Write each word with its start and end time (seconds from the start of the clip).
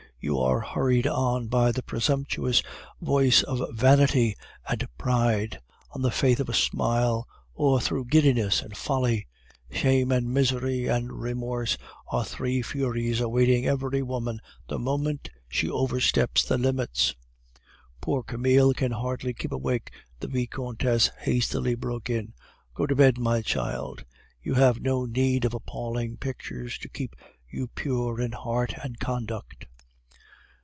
You 0.23 0.37
are 0.37 0.59
hurried 0.59 1.07
on 1.07 1.47
by 1.47 1.71
the 1.71 1.81
presumptuous 1.81 2.61
voice 3.01 3.41
of 3.41 3.75
vanity 3.75 4.35
and 4.69 4.87
pride, 4.95 5.59
on 5.93 6.03
the 6.03 6.11
faith 6.11 6.39
of 6.39 6.47
a 6.47 6.53
smile, 6.53 7.27
or 7.55 7.81
through 7.81 8.05
giddiness 8.05 8.61
and 8.61 8.77
folly! 8.77 9.25
Shame 9.71 10.11
and 10.11 10.31
misery 10.31 10.85
and 10.85 11.11
remorse 11.11 11.75
are 12.07 12.23
three 12.23 12.61
Furies 12.61 13.19
awaiting 13.19 13.65
every 13.65 14.03
woman 14.03 14.39
the 14.67 14.77
moment 14.77 15.31
she 15.49 15.67
oversteps 15.71 16.43
the 16.45 16.59
limits" 16.59 17.15
"Poor 17.99 18.21
Camille 18.21 18.75
can 18.75 18.91
hardly 18.91 19.33
keep 19.33 19.51
awake," 19.51 19.89
the 20.19 20.27
Vicomtesse 20.27 21.09
hastily 21.21 21.73
broke 21.73 22.11
in. 22.11 22.33
"Go 22.75 22.85
to 22.85 22.95
bed, 22.95 23.15
child; 23.43 24.05
you 24.39 24.53
have 24.53 24.81
no 24.83 25.03
need 25.05 25.45
of 25.45 25.55
appalling 25.55 26.17
pictures 26.17 26.77
to 26.77 26.89
keep 26.89 27.15
you 27.49 27.69
pure 27.69 28.21
in 28.21 28.33
heart 28.33 28.75
and 28.83 28.99
conduct." 28.99 29.65